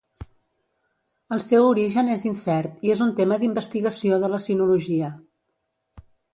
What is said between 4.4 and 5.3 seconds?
sinologia.